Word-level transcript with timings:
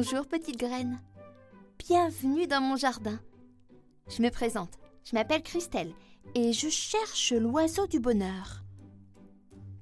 Bonjour 0.00 0.28
petite 0.28 0.60
graine. 0.60 1.02
Bienvenue 1.76 2.46
dans 2.46 2.60
mon 2.60 2.76
jardin. 2.76 3.18
Je 4.06 4.22
me 4.22 4.30
présente. 4.30 4.78
Je 5.02 5.16
m'appelle 5.16 5.42
Christelle 5.42 5.92
et 6.36 6.52
je 6.52 6.68
cherche 6.68 7.32
l'oiseau 7.32 7.88
du 7.88 7.98
bonheur. 7.98 8.62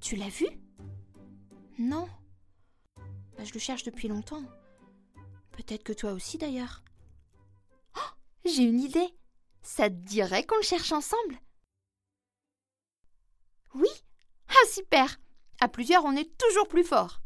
Tu 0.01 0.17
l'as 0.17 0.31
vu? 0.31 0.47
Non. 1.79 2.08
Bah, 3.37 3.44
je 3.44 3.53
le 3.53 3.60
cherche 3.60 3.83
depuis 3.83 4.08
longtemps. 4.08 4.42
Peut-être 5.53 5.85
que 5.85 5.92
toi 5.92 6.13
aussi 6.13 6.38
d'ailleurs. 6.38 6.83
Oh, 7.94 8.10
j'ai 8.46 8.62
une 8.62 8.80
idée. 8.80 9.14
Ça 9.60 9.90
te 9.90 9.96
dirait 9.96 10.46
qu'on 10.46 10.56
le 10.56 10.62
cherche 10.62 10.92
ensemble? 10.92 11.37
Oui 13.74 13.90
Ah 14.48 14.67
super 14.72 15.21
À 15.60 15.69
plusieurs, 15.69 16.06
on 16.06 16.16
est 16.16 16.38
toujours 16.38 16.69
plus 16.69 16.84
fort. 16.84 17.20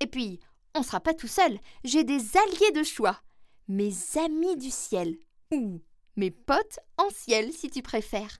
Et 0.00 0.06
puis, 0.06 0.38
on 0.76 0.80
ne 0.80 0.84
sera 0.84 1.00
pas 1.00 1.14
tout 1.14 1.26
seul. 1.26 1.58
J'ai 1.84 2.04
des 2.04 2.36
alliés 2.36 2.72
de 2.72 2.82
choix. 2.82 3.20
Mes 3.68 3.92
amis 4.16 4.56
du 4.56 4.70
ciel. 4.70 5.16
Ou 5.50 5.80
mes 6.16 6.30
potes 6.30 6.78
en 6.98 7.08
ciel, 7.10 7.52
si 7.52 7.70
tu 7.70 7.82
préfères. 7.82 8.38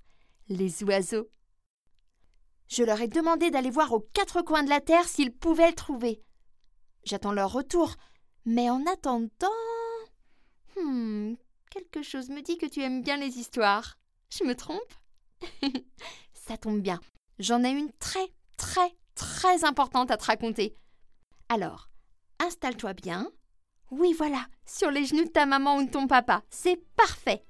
Les 0.48 0.84
oiseaux. 0.84 1.28
Je 2.68 2.82
leur 2.82 3.00
ai 3.00 3.08
demandé 3.08 3.50
d'aller 3.50 3.70
voir 3.70 3.92
aux 3.92 4.06
quatre 4.12 4.42
coins 4.42 4.62
de 4.62 4.68
la 4.68 4.80
terre 4.80 5.08
s'ils 5.08 5.32
pouvaient 5.32 5.68
le 5.68 5.74
trouver. 5.74 6.22
J'attends 7.04 7.32
leur 7.32 7.52
retour. 7.52 7.94
Mais 8.44 8.70
en 8.70 8.84
attendant. 8.86 9.30
Hmm, 10.76 11.34
quelque 11.70 12.02
chose 12.02 12.28
me 12.28 12.42
dit 12.42 12.58
que 12.58 12.66
tu 12.66 12.82
aimes 12.82 13.02
bien 13.02 13.16
les 13.16 13.38
histoires. 13.38 13.98
Je 14.30 14.44
me 14.44 14.54
trompe? 14.54 14.94
Ça 16.32 16.56
tombe 16.56 16.80
bien. 16.80 17.00
J'en 17.38 17.64
ai 17.64 17.70
une 17.70 17.92
très, 17.98 18.32
très, 18.56 18.94
très 19.14 19.64
importante 19.64 20.10
à 20.10 20.16
te 20.16 20.24
raconter. 20.24 20.76
Alors, 21.48 21.88
installe-toi 22.40 22.92
bien. 22.94 23.30
Oui, 23.90 24.14
voilà, 24.16 24.46
sur 24.64 24.90
les 24.90 25.04
genoux 25.04 25.24
de 25.24 25.30
ta 25.30 25.46
maman 25.46 25.76
ou 25.76 25.84
de 25.84 25.90
ton 25.90 26.06
papa. 26.06 26.42
C'est 26.50 26.80
parfait. 26.96 27.44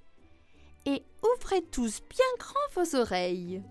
Et 0.84 1.02
ouvrez 1.22 1.62
tous 1.62 2.00
bien 2.08 2.26
grand 2.38 2.54
vos 2.74 2.96
oreilles. 2.96 3.62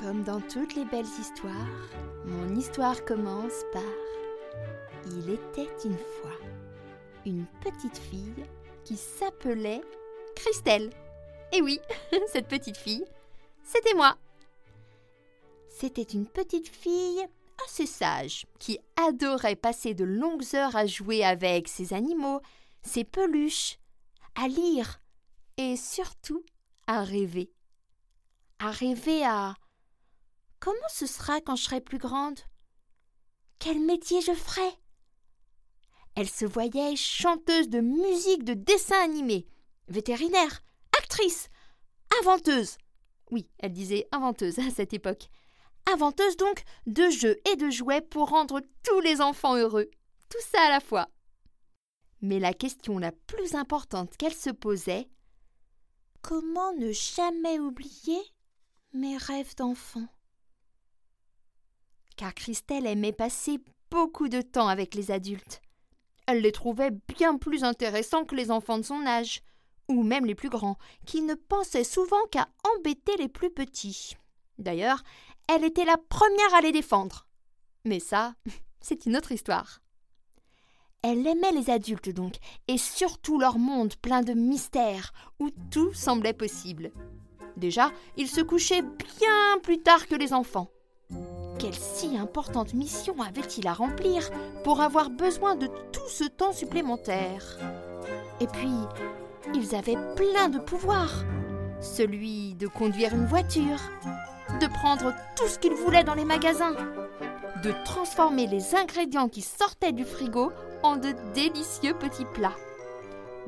Comme 0.00 0.22
dans 0.22 0.40
toutes 0.40 0.74
les 0.74 0.84
belles 0.84 1.04
histoires, 1.20 1.54
mon 2.24 2.54
histoire 2.56 3.04
commence 3.04 3.64
par 3.72 3.82
Il 5.06 5.30
était 5.30 5.70
une 5.84 5.98
fois 5.98 6.30
une 7.26 7.46
petite 7.60 7.98
fille 7.98 8.44
qui 8.84 8.96
s'appelait 8.96 9.82
Christelle. 10.34 10.90
Et 11.52 11.62
oui, 11.62 11.80
cette 12.32 12.48
petite 12.48 12.76
fille, 12.76 13.04
c'était 13.62 13.94
moi. 13.94 14.16
C'était 15.68 16.02
une 16.02 16.26
petite 16.26 16.68
fille 16.68 17.26
assez 17.66 17.86
sage 17.86 18.46
qui 18.58 18.78
adorait 18.96 19.56
passer 19.56 19.94
de 19.94 20.04
longues 20.04 20.54
heures 20.54 20.76
à 20.76 20.86
jouer 20.86 21.24
avec 21.24 21.68
ses 21.68 21.92
animaux, 21.92 22.40
ses 22.82 23.04
peluches, 23.04 23.78
à 24.34 24.48
lire 24.48 25.00
et 25.56 25.76
surtout 25.76 26.44
à 26.86 27.02
rêver. 27.02 27.50
À 28.58 28.70
rêver 28.70 29.24
à 29.24 29.54
Comment 30.60 30.76
ce 30.88 31.06
sera 31.06 31.40
quand 31.40 31.56
je 31.56 31.64
serai 31.64 31.80
plus 31.80 31.98
grande? 31.98 32.38
Quel 33.58 33.80
métier 33.80 34.20
je 34.20 34.32
ferai? 34.32 34.68
Elle 36.14 36.28
se 36.28 36.44
voyait 36.44 36.96
chanteuse 36.96 37.70
de 37.70 37.80
musique 37.80 38.44
de 38.44 38.52
dessin 38.52 39.02
animé, 39.02 39.46
vétérinaire, 39.88 40.60
inventeuse. 42.20 42.76
Oui, 43.30 43.48
elle 43.58 43.72
disait 43.72 44.08
inventeuse 44.12 44.58
à 44.58 44.70
cette 44.70 44.92
époque. 44.92 45.28
Inventeuse 45.86 46.36
donc 46.36 46.62
de 46.86 47.08
jeux 47.10 47.36
et 47.50 47.56
de 47.56 47.70
jouets 47.70 48.00
pour 48.00 48.28
rendre 48.28 48.60
tous 48.82 49.00
les 49.00 49.20
enfants 49.20 49.56
heureux. 49.56 49.90
Tout 50.28 50.42
ça 50.52 50.62
à 50.66 50.70
la 50.70 50.80
fois. 50.80 51.08
Mais 52.20 52.38
la 52.38 52.52
question 52.52 52.98
la 52.98 53.12
plus 53.12 53.54
importante 53.54 54.16
qu'elle 54.16 54.34
se 54.34 54.50
posait 54.50 55.08
Comment 56.22 56.74
ne 56.74 56.92
jamais 56.92 57.58
oublier 57.58 58.20
mes 58.92 59.16
rêves 59.16 59.54
d'enfant? 59.56 60.06
Car 62.16 62.34
Christelle 62.34 62.86
aimait 62.86 63.12
passer 63.12 63.58
beaucoup 63.90 64.28
de 64.28 64.42
temps 64.42 64.68
avec 64.68 64.94
les 64.94 65.10
adultes. 65.10 65.62
Elle 66.26 66.42
les 66.42 66.52
trouvait 66.52 66.90
bien 66.90 67.38
plus 67.38 67.64
intéressants 67.64 68.26
que 68.26 68.34
les 68.34 68.50
enfants 68.50 68.78
de 68.78 68.84
son 68.84 69.06
âge, 69.06 69.40
ou 69.90 70.02
même 70.02 70.24
les 70.24 70.34
plus 70.34 70.48
grands, 70.48 70.78
qui 71.04 71.20
ne 71.20 71.34
pensaient 71.34 71.84
souvent 71.84 72.24
qu'à 72.30 72.48
embêter 72.76 73.16
les 73.18 73.28
plus 73.28 73.50
petits. 73.50 74.16
D'ailleurs, 74.58 75.02
elle 75.48 75.64
était 75.64 75.84
la 75.84 75.96
première 75.96 76.54
à 76.54 76.60
les 76.60 76.72
défendre. 76.72 77.26
Mais 77.84 78.00
ça, 78.00 78.34
c'est 78.80 79.06
une 79.06 79.16
autre 79.16 79.32
histoire. 79.32 79.80
Elle 81.02 81.26
aimait 81.26 81.52
les 81.52 81.70
adultes 81.70 82.10
donc, 82.10 82.34
et 82.68 82.76
surtout 82.76 83.38
leur 83.38 83.58
monde 83.58 83.96
plein 83.96 84.22
de 84.22 84.34
mystères, 84.34 85.12
où 85.38 85.50
tout 85.70 85.92
semblait 85.94 86.34
possible. 86.34 86.92
Déjà, 87.56 87.90
ils 88.16 88.28
se 88.28 88.42
couchaient 88.42 88.82
bien 88.82 89.58
plus 89.62 89.80
tard 89.80 90.06
que 90.06 90.14
les 90.14 90.32
enfants. 90.32 90.70
Quelle 91.58 91.74
si 91.74 92.16
importante 92.16 92.74
mission 92.74 93.20
avait-il 93.20 93.66
à 93.66 93.72
remplir 93.72 94.30
pour 94.62 94.80
avoir 94.80 95.10
besoin 95.10 95.56
de 95.56 95.66
tout 95.66 96.08
ce 96.08 96.24
temps 96.24 96.52
supplémentaire? 96.52 97.58
Et 98.40 98.46
puis, 98.46 98.72
ils 99.54 99.74
avaient 99.74 99.98
plein 100.16 100.48
de 100.48 100.58
pouvoirs. 100.58 101.24
Celui 101.80 102.54
de 102.54 102.66
conduire 102.66 103.14
une 103.14 103.26
voiture, 103.26 103.80
de 104.60 104.66
prendre 104.66 105.14
tout 105.36 105.46
ce 105.48 105.58
qu'ils 105.58 105.74
voulaient 105.74 106.04
dans 106.04 106.14
les 106.14 106.24
magasins, 106.24 106.76
de 107.62 107.72
transformer 107.84 108.46
les 108.46 108.74
ingrédients 108.74 109.28
qui 109.28 109.42
sortaient 109.42 109.92
du 109.92 110.04
frigo 110.04 110.52
en 110.82 110.96
de 110.96 111.14
délicieux 111.34 111.94
petits 111.94 112.26
plats, 112.34 112.56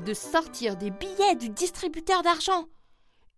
de 0.04 0.14
sortir 0.14 0.76
des 0.76 0.90
billets 0.90 1.36
du 1.36 1.48
distributeur 1.48 2.22
d'argent, 2.22 2.66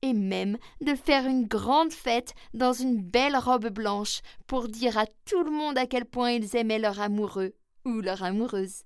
et 0.03 0.13
même 0.13 0.59
de 0.81 0.95
faire 0.95 1.27
une 1.27 1.47
grande 1.47 1.93
fête 1.93 2.35
dans 2.53 2.73
une 2.73 3.01
belle 3.01 3.37
robe 3.37 3.69
blanche 3.69 4.21
pour 4.47 4.69
dire 4.69 4.99
à 4.99 5.07
tout 5.25 5.43
le 5.43 5.51
monde 5.51 5.79
à 5.79 5.87
quel 5.87 6.05
point 6.05 6.33
ils 6.33 6.57
aimaient 6.57 6.79
leur 6.79 7.01
amoureux 7.01 7.55
ou 7.85 8.01
leur 8.01 8.23
amoureuse. 8.23 8.83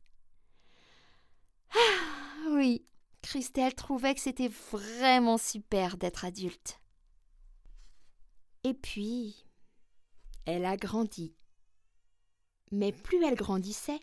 Ah 1.74 2.50
oui, 2.50 2.84
Christelle 3.28 3.74
trouvait 3.74 4.14
que 4.14 4.22
c'était 4.22 4.48
vraiment 4.48 5.36
super 5.36 5.98
d'être 5.98 6.24
adulte. 6.24 6.80
Et 8.64 8.72
puis, 8.72 9.44
elle 10.46 10.64
a 10.64 10.78
grandi. 10.78 11.36
Mais 12.70 12.90
plus 12.90 13.22
elle 13.22 13.34
grandissait, 13.34 14.00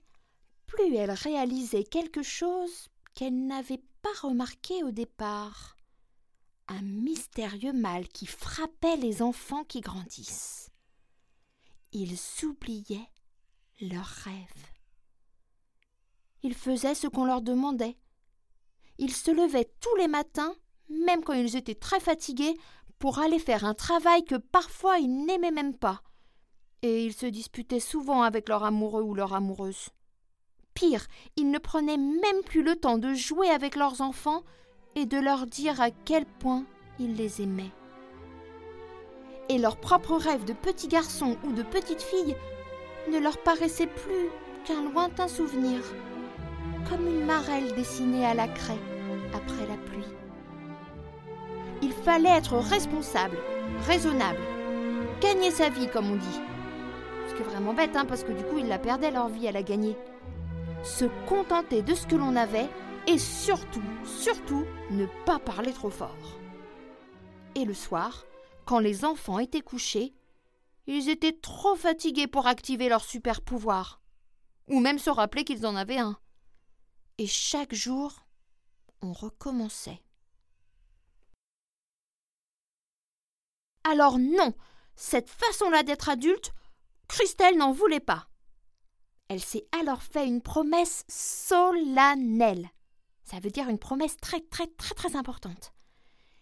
plus 0.68 0.96
elle 0.96 1.10
réalisait 1.10 1.86
quelque 1.86 2.22
chose 2.22 2.90
qu'elle 3.16 3.48
n'avait 3.48 3.82
pas 4.04 4.14
remarqué 4.22 4.84
au 4.84 4.92
départ 4.92 5.76
un 6.68 6.84
mystérieux 6.84 7.74
mal 7.74 8.08
qui 8.08 8.28
frappait 8.28 8.98
les 8.98 9.24
enfants 9.24 9.64
qui 9.64 9.82
grandissent. 9.82 10.70
Ils 11.94 12.16
oubliaient 12.44 13.10
leurs 13.82 14.06
rêves. 14.06 14.68
Ils 16.44 16.54
faisaient 16.54 16.94
ce 16.94 17.08
qu'on 17.08 17.26
leur 17.26 17.42
demandait. 17.42 17.98
Ils 18.98 19.14
se 19.14 19.32
levaient 19.32 19.70
tous 19.82 19.96
les 19.96 20.08
matins, 20.08 20.54
même 20.90 21.24
quand 21.24 21.34
ils 21.34 21.56
étaient 21.56 21.76
très 21.76 22.00
fatigués, 22.00 22.56
pour 23.00 23.20
aller 23.20 23.40
faire 23.40 23.66
un 23.66 23.74
travail 23.74 24.24
que 24.24 24.36
parfois 24.36 24.98
ils 25.00 25.26
n'aimaient 25.26 25.52
même 25.52 25.76
pas. 25.76 26.02
Et 26.82 27.06
ils 27.06 27.14
se 27.14 27.26
disputaient 27.26 27.80
souvent 27.80 28.22
avec 28.22 28.48
leur 28.50 28.64
amoureux 28.64 29.02
ou 29.02 29.14
leur 29.14 29.34
amoureuse. 29.34 29.90
Pire, 30.74 31.08
ils 31.36 31.50
ne 31.50 31.58
prenaient 31.58 31.98
même 31.98 32.44
plus 32.46 32.64
le 32.64 32.76
temps 32.76 32.98
de 32.98 33.14
jouer 33.14 33.50
avec 33.50 33.76
leurs 33.76 34.02
enfants 34.02 34.44
et 34.96 35.06
de 35.06 35.18
leur 35.18 35.46
dire 35.46 35.82
à 35.82 35.92
quel 35.92 36.26
point 36.26 36.66
ils 37.00 37.16
les 37.16 37.42
aimaient. 37.42 37.72
Et 39.50 39.58
leurs 39.58 39.78
propres 39.78 40.16
rêves 40.16 40.46
de 40.46 40.54
petits 40.54 40.88
garçons 40.88 41.38
ou 41.44 41.52
de 41.52 41.64
petites 41.64 42.02
filles 42.02 42.36
ne 43.12 43.20
leur 43.20 43.38
paraissaient 43.38 43.88
plus 43.88 44.30
qu'un 44.66 44.90
lointain 44.90 45.28
souvenir, 45.28 45.82
comme 46.90 47.08
une 47.08 47.26
marelle 47.26 47.74
dessinée 47.76 48.26
à 48.26 48.34
la 48.34 48.48
craie 48.48 48.80
après 49.34 49.66
la 49.68 49.78
pluie. 49.78 50.06
Il 51.82 51.92
fallait 51.92 52.30
être 52.30 52.56
responsable, 52.56 53.38
raisonnable, 53.86 54.40
gagner 55.22 55.52
sa 55.52 55.70
vie 55.70 55.88
comme 55.88 56.12
on 56.12 56.16
dit. 56.16 56.42
Ce 57.28 57.34
qui 57.34 57.42
est 57.42 57.46
vraiment 57.46 57.74
bête, 57.74 57.96
hein, 57.96 58.06
parce 58.06 58.24
que 58.24 58.32
du 58.32 58.44
coup 58.44 58.58
ils 58.58 58.68
la 58.68 58.80
perdaient 58.80 59.12
leur 59.12 59.28
vie 59.28 59.48
à 59.48 59.52
la 59.52 59.64
gagner. 59.64 59.98
Se 60.84 61.06
contenter 61.28 61.82
de 61.82 61.96
ce 61.96 62.08
que 62.08 62.16
l'on 62.16 62.36
avait 62.36 62.70
et 63.08 63.18
surtout, 63.18 63.84
surtout, 64.04 64.66
ne 64.92 65.06
pas 65.26 65.40
parler 65.40 65.74
trop 65.74 65.90
fort. 65.90 66.40
Et 67.56 67.66
le 67.66 67.74
soir, 67.74 68.26
quand 68.66 68.80
les 68.80 69.06
enfants 69.06 69.40
étaient 69.40 69.62
couchés, 69.62 70.14
ils 70.88 71.10
étaient 71.10 71.38
trop 71.40 71.76
fatigués 71.76 72.28
pour 72.28 72.48
activer 72.48 72.90
leur 72.90 73.04
super 73.04 73.42
pouvoir, 73.42 74.02
ou 74.68 74.80
même 74.80 75.00
se 75.00 75.10
rappeler 75.10 75.44
qu'ils 75.44 75.66
en 75.66 75.76
avaient 75.76 76.00
un. 76.00 76.18
Et 77.18 77.28
chaque 77.28 77.74
jour, 77.74 78.26
on 79.02 79.14
recommençait. 79.14 80.02
Alors 83.84 84.20
non, 84.20 84.54
cette 84.96 85.30
façon-là 85.30 85.84
d'être 85.84 86.10
adulte, 86.10 86.52
Christelle 87.08 87.58
n'en 87.58 87.72
voulait 87.72 88.00
pas. 88.00 88.28
Elle 89.28 89.42
s'est 89.42 89.68
alors 89.80 90.02
fait 90.02 90.28
une 90.28 90.42
promesse 90.42 91.06
solennelle. 91.08 92.70
Ça 93.24 93.40
veut 93.40 93.50
dire 93.50 93.70
une 93.70 93.80
promesse 93.80 94.18
très 94.18 94.42
très 94.42 94.68
très 94.68 94.94
très 94.94 95.16
importante. 95.16 95.74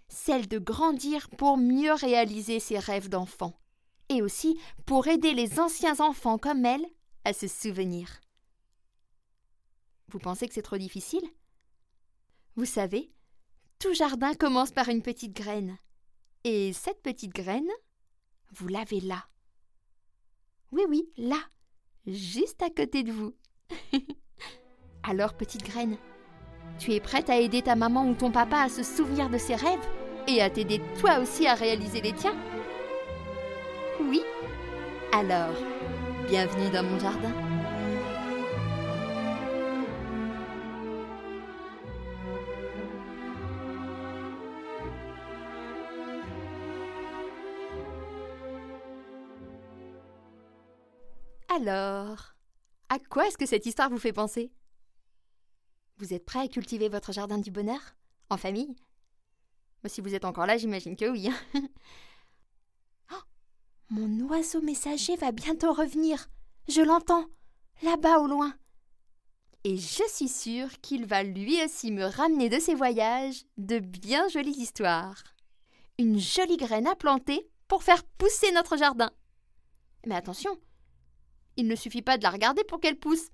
Celle 0.09 0.47
de 0.47 0.57
grandir 0.57 1.29
pour 1.29 1.57
mieux 1.57 1.93
réaliser 1.93 2.59
ses 2.59 2.79
rêves 2.79 3.09
d'enfant. 3.09 3.59
Et 4.09 4.21
aussi 4.21 4.59
pour 4.85 5.07
aider 5.07 5.33
les 5.33 5.59
anciens 5.59 5.99
enfants 5.99 6.37
comme 6.37 6.65
elle 6.65 6.85
à 7.25 7.33
se 7.33 7.47
souvenir. 7.47 8.22
Vous 10.13 10.19
pensez 10.19 10.47
que 10.47 10.53
c'est 10.53 10.61
trop 10.61 10.77
difficile? 10.77 11.27
Vous 12.55 12.65
savez, 12.65 13.11
tout 13.79 13.95
jardin 13.95 14.35
commence 14.35 14.71
par 14.71 14.89
une 14.89 15.01
petite 15.01 15.35
graine. 15.35 15.79
Et 16.43 16.71
cette 16.71 17.01
petite 17.01 17.33
graine, 17.33 17.67
vous 18.51 18.67
l'avez 18.67 18.99
là. 18.99 19.25
Oui, 20.71 20.83
oui, 20.87 21.09
là, 21.17 21.39
juste 22.05 22.61
à 22.61 22.69
côté 22.69 23.01
de 23.01 23.11
vous. 23.11 23.33
Alors, 25.03 25.33
petite 25.33 25.63
graine, 25.63 25.97
tu 26.77 26.91
es 26.91 26.99
prête 26.99 27.31
à 27.31 27.39
aider 27.39 27.63
ta 27.63 27.75
maman 27.75 28.07
ou 28.07 28.13
ton 28.13 28.31
papa 28.31 28.59
à 28.59 28.69
se 28.69 28.83
souvenir 28.83 29.31
de 29.31 29.39
ses 29.39 29.55
rêves 29.55 29.89
et 30.27 30.43
à 30.43 30.49
t'aider 30.51 30.79
toi 30.99 31.17
aussi 31.17 31.47
à 31.47 31.55
réaliser 31.55 32.01
les 32.01 32.13
tiens? 32.13 32.37
Oui 33.99 34.21
Alors, 35.11 35.55
bienvenue 36.27 36.69
dans 36.69 36.83
mon 36.83 36.99
jardin. 36.99 37.52
Alors, 51.55 52.33
à 52.89 52.97
quoi 52.97 53.27
est-ce 53.27 53.37
que 53.37 53.45
cette 53.45 53.67
histoire 53.67 53.89
vous 53.89 53.99
fait 53.99 54.13
penser? 54.13 54.51
Vous 55.97 56.11
êtes 56.11 56.25
prêt 56.25 56.39
à 56.39 56.47
cultiver 56.47 56.89
votre 56.89 57.11
jardin 57.11 57.37
du 57.37 57.51
bonheur 57.51 57.79
En 58.31 58.37
famille? 58.37 58.75
Si 59.85 60.01
vous 60.01 60.15
êtes 60.15 60.25
encore 60.25 60.47
là, 60.47 60.57
j'imagine 60.57 60.95
que 60.95 61.09
oui. 61.09 61.29
Hein. 61.29 61.37
oh, 63.11 63.21
mon 63.91 64.27
oiseau 64.29 64.61
messager 64.61 65.15
va 65.15 65.31
bientôt 65.31 65.73
revenir. 65.73 66.27
Je 66.69 66.81
l'entends, 66.81 67.25
là-bas 67.83 68.19
au 68.19 68.27
loin. 68.27 68.55
Et 69.63 69.77
je 69.77 70.03
suis 70.09 70.29
sûre 70.29 70.69
qu'il 70.81 71.05
va 71.05 71.21
lui 71.21 71.63
aussi 71.63 71.91
me 71.91 72.05
ramener 72.05 72.49
de 72.49 72.59
ses 72.59 72.73
voyages 72.73 73.43
de 73.57 73.77
bien 73.77 74.27
jolies 74.29 74.57
histoires. 74.57 75.23
Une 75.99 76.19
jolie 76.19 76.57
graine 76.57 76.87
à 76.87 76.95
planter 76.95 77.47
pour 77.67 77.83
faire 77.83 78.03
pousser 78.17 78.51
notre 78.53 78.75
jardin. 78.75 79.11
Mais 80.07 80.15
attention, 80.15 80.57
il 81.57 81.67
ne 81.67 81.75
suffit 81.75 82.01
pas 82.01 82.17
de 82.17 82.23
la 82.23 82.29
regarder 82.29 82.63
pour 82.63 82.79
qu'elle 82.79 82.99
pousse. 82.99 83.29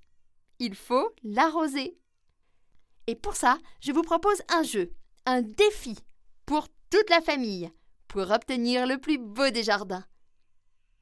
Il 0.58 0.74
faut 0.74 1.14
l'arroser. 1.22 1.96
Et 3.06 3.14
pour 3.14 3.36
ça, 3.36 3.58
je 3.80 3.92
vous 3.92 4.02
propose 4.02 4.42
un 4.48 4.62
jeu, 4.62 4.92
un 5.26 5.42
défi 5.42 5.96
pour 6.46 6.68
toute 6.90 7.10
la 7.10 7.20
famille, 7.20 7.70
pour 8.08 8.30
obtenir 8.30 8.86
le 8.86 8.98
plus 8.98 9.18
beau 9.18 9.50
des 9.50 9.62
jardins. 9.62 10.04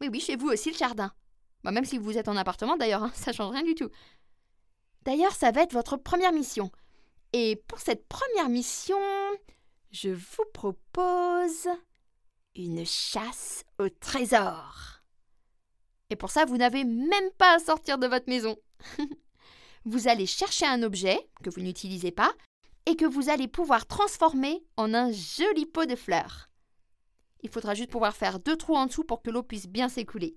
Oui, 0.00 0.08
oui, 0.12 0.20
chez 0.20 0.36
vous 0.36 0.48
aussi 0.48 0.70
le 0.70 0.76
jardin. 0.76 1.12
Bah, 1.64 1.70
même 1.70 1.84
si 1.84 1.98
vous 1.98 2.16
êtes 2.16 2.28
en 2.28 2.36
appartement 2.36 2.76
d'ailleurs, 2.76 3.02
hein, 3.02 3.12
ça 3.14 3.32
change 3.32 3.52
rien 3.52 3.64
du 3.64 3.74
tout. 3.74 3.90
D'ailleurs, 5.02 5.32
ça 5.34 5.50
va 5.50 5.62
être 5.62 5.72
votre 5.72 5.96
première 5.96 6.32
mission. 6.32 6.70
Et 7.32 7.56
pour 7.66 7.78
cette 7.80 8.06
première 8.08 8.48
mission, 8.48 8.98
je 9.90 10.10
vous 10.10 10.44
propose 10.52 11.68
une 12.54 12.84
chasse 12.86 13.64
au 13.78 13.88
trésor. 13.88 14.97
Et 16.10 16.16
pour 16.16 16.30
ça, 16.30 16.44
vous 16.44 16.56
n'avez 16.56 16.84
même 16.84 17.30
pas 17.36 17.56
à 17.56 17.58
sortir 17.58 17.98
de 17.98 18.06
votre 18.06 18.28
maison. 18.28 18.56
vous 19.84 20.08
allez 20.08 20.26
chercher 20.26 20.66
un 20.66 20.82
objet 20.82 21.18
que 21.42 21.50
vous 21.50 21.60
n'utilisez 21.60 22.10
pas 22.10 22.32
et 22.86 22.96
que 22.96 23.04
vous 23.04 23.28
allez 23.28 23.48
pouvoir 23.48 23.86
transformer 23.86 24.64
en 24.76 24.94
un 24.94 25.12
joli 25.12 25.66
pot 25.66 25.86
de 25.86 25.96
fleurs. 25.96 26.48
Il 27.42 27.50
faudra 27.50 27.74
juste 27.74 27.90
pouvoir 27.90 28.16
faire 28.16 28.40
deux 28.40 28.56
trous 28.56 28.76
en 28.76 28.86
dessous 28.86 29.04
pour 29.04 29.22
que 29.22 29.30
l'eau 29.30 29.42
puisse 29.42 29.68
bien 29.68 29.88
s'écouler. 29.88 30.36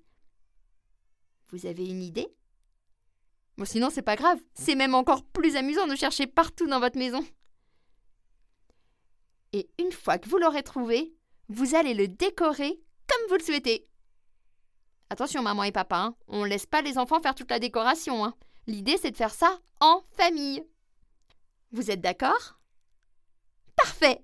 Vous 1.49 1.65
avez 1.65 1.85
une 1.85 2.03
idée? 2.03 2.27
Bon, 3.57 3.65
sinon, 3.65 3.89
c'est 3.89 4.01
pas 4.01 4.15
grave. 4.15 4.39
C'est 4.53 4.75
même 4.75 4.95
encore 4.95 5.23
plus 5.23 5.55
amusant 5.55 5.87
de 5.87 5.95
chercher 5.95 6.27
partout 6.27 6.67
dans 6.67 6.79
votre 6.79 6.97
maison. 6.97 7.23
Et 9.53 9.69
une 9.79 9.91
fois 9.91 10.17
que 10.17 10.29
vous 10.29 10.37
l'aurez 10.37 10.63
trouvé, 10.63 11.13
vous 11.49 11.75
allez 11.75 11.93
le 11.93 12.07
décorer 12.07 12.81
comme 13.07 13.29
vous 13.29 13.35
le 13.35 13.43
souhaitez. 13.43 13.90
Attention, 15.11 15.41
maman 15.41 15.63
et 15.63 15.73
papa, 15.73 15.97
hein. 15.97 16.15
on 16.29 16.45
ne 16.45 16.47
laisse 16.47 16.65
pas 16.65 16.81
les 16.81 16.97
enfants 16.97 17.21
faire 17.21 17.35
toute 17.35 17.51
la 17.51 17.59
décoration. 17.59 18.23
Hein. 18.23 18.33
L'idée, 18.65 18.95
c'est 18.95 19.11
de 19.11 19.17
faire 19.17 19.33
ça 19.33 19.59
en 19.81 20.05
famille. 20.15 20.63
Vous 21.73 21.91
êtes 21.91 21.99
d'accord? 21.99 22.61
Parfait 23.75 24.23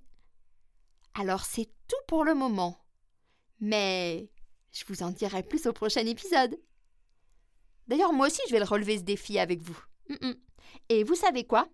Alors, 1.14 1.44
c'est 1.44 1.66
tout 1.90 1.98
pour 2.08 2.24
le 2.24 2.36
moment. 2.36 2.80
Mais 3.60 4.30
je 4.72 4.86
vous 4.88 5.04
en 5.04 5.12
dirai 5.12 5.44
plus 5.44 5.68
au 5.68 5.74
prochain 5.74 6.06
épisode. 6.06 6.58
D'ailleurs, 7.90 8.14
moi 8.14 8.28
aussi, 8.28 8.40
je 8.48 8.54
vais 8.54 8.60
le 8.60 8.66
relever 8.66 8.98
ce 8.98 9.04
défi 9.04 9.40
avec 9.40 9.60
vous. 9.60 9.78
Et 10.88 11.04
vous 11.04 11.16
savez 11.16 11.44
quoi? 11.44 11.68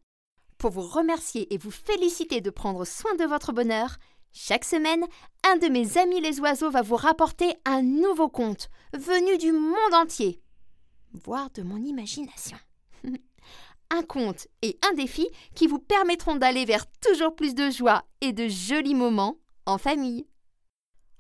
Pour 0.58 0.72
vous 0.72 0.88
remercier 0.88 1.54
et 1.54 1.60
vous 1.60 1.70
féliciter 1.70 2.42
de 2.42 2.50
prendre 2.50 2.84
soin 2.84 3.14
de 3.14 3.26
votre 3.26 3.54
bonheur, 3.54 3.98
chaque 4.34 4.66
semaine, 4.66 5.06
un 5.48 5.58
de 5.58 5.68
mes 5.68 6.00
amis 6.00 6.20
les 6.20 6.40
oiseaux 6.40 6.72
va 6.72 6.82
vous 6.82 6.96
rapporter 6.96 7.54
un 7.66 7.84
nouveau 7.84 8.30
conte, 8.30 8.70
venu 8.94 9.38
du 9.38 9.52
monde 9.52 9.94
entier, 9.94 10.42
voire 11.24 11.52
de 11.52 11.62
mon 11.62 11.78
imagination. 11.78 12.58
un 13.92 14.02
conte 14.02 14.48
et 14.64 14.80
un 14.90 14.94
défi 14.96 15.28
qui 15.54 15.68
vous 15.68 15.78
permettront 15.78 16.36
d'aller 16.36 16.66
vers 16.66 16.90
toujours 17.00 17.36
plus 17.36 17.54
de 17.54 17.70
joie 17.70 18.06
et 18.22 18.34
de 18.34 18.48
jolis 18.48 18.96
moments 18.96 19.38
en 19.68 19.78
famille. 19.78 20.26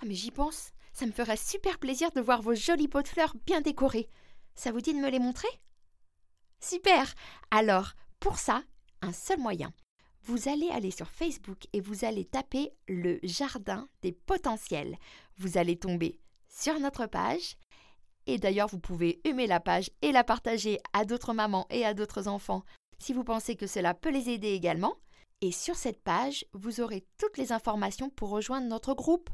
Ah 0.01 0.05
mais 0.07 0.15
j'y 0.15 0.31
pense, 0.31 0.71
ça 0.91 1.05
me 1.05 1.11
ferait 1.11 1.37
super 1.37 1.77
plaisir 1.77 2.11
de 2.13 2.21
voir 2.21 2.41
vos 2.41 2.55
jolis 2.55 2.87
pots 2.87 3.03
de 3.03 3.07
fleurs 3.07 3.35
bien 3.45 3.61
décorés. 3.61 4.09
Ça 4.55 4.71
vous 4.71 4.81
dit 4.81 4.93
de 4.93 4.99
me 4.99 5.09
les 5.09 5.19
montrer? 5.19 5.47
Super 6.59 7.13
Alors, 7.51 7.91
pour 8.19 8.39
ça, 8.39 8.63
un 9.03 9.13
seul 9.13 9.39
moyen 9.39 9.71
vous 10.25 10.47
allez 10.47 10.69
aller 10.69 10.91
sur 10.91 11.09
Facebook 11.09 11.67
et 11.73 11.81
vous 11.81 12.05
allez 12.05 12.23
taper 12.23 12.71
le 12.87 13.19
jardin 13.23 13.89
des 14.01 14.13
potentiels. 14.13 14.97
Vous 15.37 15.57
allez 15.57 15.77
tomber 15.77 16.17
sur 16.47 16.79
notre 16.79 17.07
page. 17.07 17.57
Et 18.25 18.37
d'ailleurs, 18.37 18.69
vous 18.69 18.79
pouvez 18.79 19.19
aimer 19.27 19.47
la 19.47 19.59
page 19.59 19.91
et 20.01 20.13
la 20.13 20.23
partager 20.23 20.79
à 20.93 21.03
d'autres 21.03 21.33
mamans 21.33 21.67
et 21.69 21.85
à 21.85 21.93
d'autres 21.93 22.27
enfants 22.27 22.63
si 22.99 23.11
vous 23.11 23.25
pensez 23.25 23.57
que 23.57 23.67
cela 23.67 23.93
peut 23.93 24.11
les 24.11 24.29
aider 24.29 24.53
également. 24.53 24.95
Et 25.41 25.51
sur 25.51 25.75
cette 25.75 26.01
page, 26.01 26.45
vous 26.53 26.79
aurez 26.79 27.05
toutes 27.17 27.37
les 27.37 27.51
informations 27.51 28.09
pour 28.09 28.29
rejoindre 28.29 28.67
notre 28.67 28.93
groupe 28.93 29.29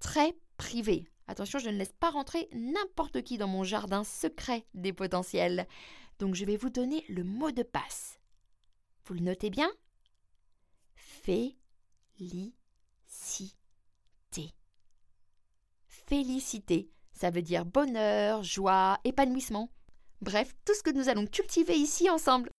très 0.00 0.34
privé. 0.56 1.04
Attention, 1.28 1.60
je 1.60 1.68
ne 1.68 1.76
laisse 1.76 1.92
pas 2.00 2.10
rentrer 2.10 2.48
n'importe 2.52 3.22
qui 3.22 3.38
dans 3.38 3.46
mon 3.46 3.62
jardin 3.62 4.02
secret 4.02 4.66
des 4.74 4.92
potentiels. 4.92 5.68
Donc 6.18 6.34
je 6.34 6.44
vais 6.44 6.56
vous 6.56 6.70
donner 6.70 7.04
le 7.08 7.22
mot 7.22 7.52
de 7.52 7.62
passe. 7.62 8.18
Vous 9.04 9.14
le 9.14 9.20
notez 9.20 9.50
bien? 9.50 9.70
Félicité. 11.24 11.56
Félicité, 15.86 16.90
ça 17.12 17.30
veut 17.30 17.42
dire 17.42 17.64
bonheur, 17.64 18.42
joie, 18.42 18.98
épanouissement. 19.04 19.70
Bref, 20.20 20.54
tout 20.64 20.74
ce 20.74 20.82
que 20.82 20.90
nous 20.90 21.08
allons 21.08 21.26
cultiver 21.26 21.76
ici 21.76 22.08
ensemble. 22.10 22.50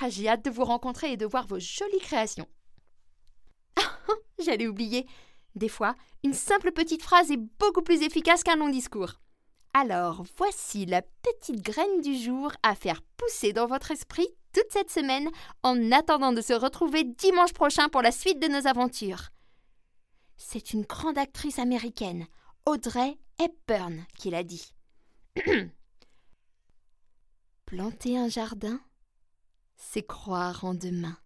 Ah, 0.00 0.08
j'ai 0.08 0.28
hâte 0.28 0.44
de 0.44 0.50
vous 0.50 0.64
rencontrer 0.64 1.12
et 1.12 1.16
de 1.16 1.26
voir 1.26 1.46
vos 1.46 1.58
jolies 1.58 2.00
créations. 2.00 2.48
J'allais 4.38 4.66
oublier. 4.66 5.06
Des 5.54 5.68
fois, 5.68 5.94
une 6.24 6.34
simple 6.34 6.72
petite 6.72 7.02
phrase 7.02 7.30
est 7.30 7.36
beaucoup 7.36 7.82
plus 7.82 8.02
efficace 8.02 8.42
qu'un 8.42 8.56
long 8.56 8.68
discours. 8.68 9.20
Alors, 9.72 10.24
voici 10.36 10.86
la 10.86 11.02
petite 11.02 11.62
graine 11.62 12.00
du 12.00 12.16
jour 12.16 12.52
à 12.62 12.74
faire 12.74 13.02
pousser 13.16 13.52
dans 13.52 13.66
votre 13.66 13.90
esprit 13.90 14.28
toute 14.54 14.70
cette 14.70 14.90
semaine 14.90 15.28
en 15.62 15.92
attendant 15.92 16.32
de 16.32 16.40
se 16.40 16.54
retrouver 16.54 17.04
dimanche 17.04 17.52
prochain 17.52 17.88
pour 17.88 18.00
la 18.00 18.12
suite 18.12 18.40
de 18.40 18.48
nos 18.48 18.66
aventures. 18.66 19.30
C'est 20.36 20.72
une 20.72 20.82
grande 20.82 21.18
actrice 21.18 21.58
américaine, 21.58 22.26
Audrey 22.64 23.18
Hepburn, 23.38 24.06
qui 24.16 24.30
l'a 24.30 24.44
dit. 24.44 24.72
Planter 27.66 28.16
un 28.16 28.28
jardin, 28.28 28.80
c'est 29.76 30.06
croire 30.06 30.64
en 30.64 30.74
demain. 30.74 31.18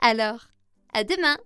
Alors, 0.00 0.48
à 0.92 1.04
demain 1.04 1.36